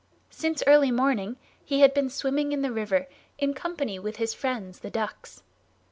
Since 0.31 0.63
early 0.65 0.89
morning 0.89 1.37
he 1.63 1.81
had 1.81 1.93
been 1.93 2.09
swimming 2.09 2.53
in 2.53 2.63
the 2.63 2.71
river, 2.71 3.07
in 3.37 3.53
company 3.53 3.99
with 3.99 4.15
his 4.15 4.33
friends 4.33 4.79
the 4.79 4.89
ducks. 4.89 5.43